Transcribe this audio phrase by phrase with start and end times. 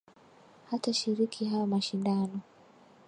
[0.69, 2.37] Hatashiriki hayo mashindano